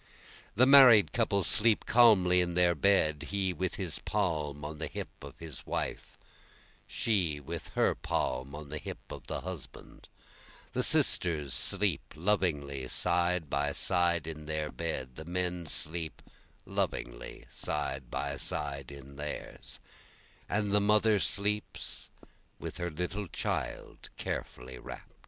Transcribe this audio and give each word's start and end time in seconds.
The 0.55 0.65
married 0.65 1.11
couple 1.11 1.43
sleep 1.43 1.85
calmly 1.85 2.41
in 2.41 2.55
their 2.55 2.73
bed, 2.73 3.27
he 3.29 3.53
with 3.53 3.75
his 3.75 3.99
palm 3.99 4.65
on 4.65 4.79
the 4.79 4.87
hip 4.87 5.09
of 5.23 5.37
the 5.37 5.55
wife, 5.63 6.17
and 6.17 6.29
she 6.91 7.39
with 7.39 7.67
her 7.75 7.93
palm 7.93 8.55
on 8.55 8.69
the 8.69 8.79
hip 8.79 9.11
of 9.11 9.27
the 9.27 9.41
husband, 9.41 10.07
The 10.73 10.81
sisters 10.81 11.53
sleep 11.53 12.15
lovingly 12.15 12.87
side 12.87 13.47
by 13.47 13.73
side 13.73 14.25
in 14.25 14.47
their 14.47 14.71
bed, 14.71 15.17
The 15.17 15.25
men 15.25 15.67
sleep 15.67 16.23
lovingly 16.65 17.45
side 17.51 18.09
by 18.09 18.37
side 18.37 18.91
in 18.91 19.17
theirs, 19.17 19.79
And 20.49 20.71
the 20.71 20.81
mother 20.81 21.19
sleeps 21.19 22.09
with 22.57 22.77
her 22.77 22.89
little 22.89 23.27
child 23.27 24.09
carefully 24.17 24.79
wrapt. 24.79 25.13